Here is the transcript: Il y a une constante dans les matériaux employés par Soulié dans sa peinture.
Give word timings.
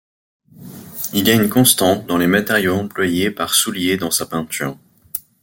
Il 1.13 1.27
y 1.27 1.29
a 1.29 1.35
une 1.35 1.47
constante 1.47 2.07
dans 2.07 2.17
les 2.17 2.25
matériaux 2.25 2.73
employés 2.73 3.29
par 3.29 3.53
Soulié 3.53 3.97
dans 3.97 4.09
sa 4.09 4.25
peinture. 4.25 4.75